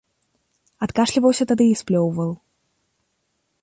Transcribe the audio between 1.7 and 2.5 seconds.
і сплёўваў.